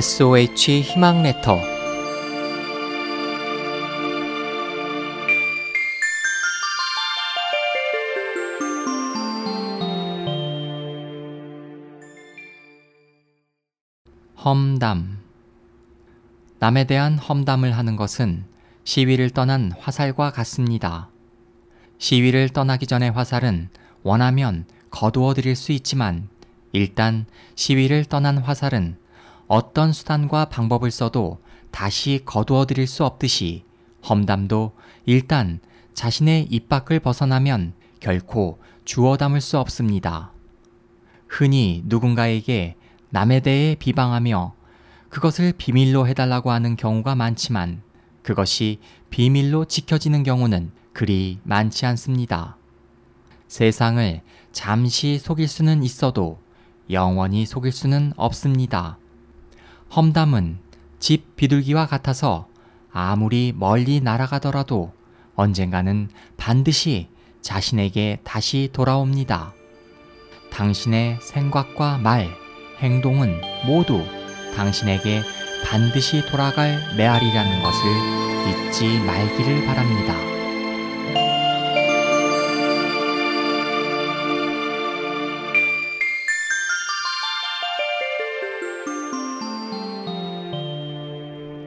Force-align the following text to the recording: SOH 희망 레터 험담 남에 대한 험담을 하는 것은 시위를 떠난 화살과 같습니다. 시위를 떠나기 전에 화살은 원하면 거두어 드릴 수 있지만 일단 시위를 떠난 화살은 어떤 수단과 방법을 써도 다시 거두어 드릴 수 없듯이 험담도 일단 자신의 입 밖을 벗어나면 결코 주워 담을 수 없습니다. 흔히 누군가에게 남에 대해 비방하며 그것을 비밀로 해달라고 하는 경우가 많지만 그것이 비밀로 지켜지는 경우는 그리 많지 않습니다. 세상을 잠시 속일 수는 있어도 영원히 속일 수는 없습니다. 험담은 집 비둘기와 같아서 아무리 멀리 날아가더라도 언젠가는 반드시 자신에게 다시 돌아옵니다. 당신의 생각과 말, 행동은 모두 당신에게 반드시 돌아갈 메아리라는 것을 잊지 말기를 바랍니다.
SOH 0.00 0.82
희망 0.82 1.24
레터 1.24 1.58
험담 14.36 15.18
남에 16.60 16.84
대한 16.84 17.18
험담을 17.18 17.76
하는 17.76 17.96
것은 17.96 18.44
시위를 18.84 19.30
떠난 19.30 19.72
화살과 19.80 20.30
같습니다. 20.30 21.08
시위를 21.98 22.50
떠나기 22.50 22.86
전에 22.86 23.08
화살은 23.08 23.68
원하면 24.04 24.64
거두어 24.90 25.34
드릴 25.34 25.56
수 25.56 25.72
있지만 25.72 26.28
일단 26.70 27.26
시위를 27.56 28.04
떠난 28.04 28.38
화살은 28.38 29.07
어떤 29.48 29.92
수단과 29.92 30.46
방법을 30.46 30.90
써도 30.90 31.38
다시 31.70 32.22
거두어 32.24 32.66
드릴 32.66 32.86
수 32.86 33.04
없듯이 33.04 33.64
험담도 34.08 34.72
일단 35.06 35.60
자신의 35.94 36.46
입 36.50 36.68
밖을 36.68 37.00
벗어나면 37.00 37.72
결코 37.98 38.58
주워 38.84 39.16
담을 39.16 39.40
수 39.40 39.58
없습니다. 39.58 40.32
흔히 41.26 41.82
누군가에게 41.86 42.76
남에 43.10 43.40
대해 43.40 43.74
비방하며 43.74 44.54
그것을 45.08 45.54
비밀로 45.56 46.06
해달라고 46.06 46.50
하는 46.50 46.76
경우가 46.76 47.14
많지만 47.14 47.82
그것이 48.22 48.78
비밀로 49.10 49.64
지켜지는 49.64 50.22
경우는 50.22 50.70
그리 50.92 51.38
많지 51.42 51.86
않습니다. 51.86 52.56
세상을 53.48 54.20
잠시 54.52 55.18
속일 55.18 55.48
수는 55.48 55.82
있어도 55.82 56.38
영원히 56.90 57.46
속일 57.46 57.72
수는 57.72 58.12
없습니다. 58.16 58.98
험담은 59.94 60.58
집 60.98 61.36
비둘기와 61.36 61.86
같아서 61.86 62.46
아무리 62.92 63.52
멀리 63.56 64.00
날아가더라도 64.00 64.92
언젠가는 65.34 66.08
반드시 66.36 67.08
자신에게 67.40 68.20
다시 68.24 68.68
돌아옵니다. 68.72 69.52
당신의 70.50 71.18
생각과 71.22 71.98
말, 71.98 72.28
행동은 72.80 73.40
모두 73.66 74.04
당신에게 74.56 75.22
반드시 75.64 76.26
돌아갈 76.26 76.78
메아리라는 76.96 77.62
것을 77.62 78.68
잊지 78.68 79.00
말기를 79.00 79.66
바랍니다. 79.66 80.37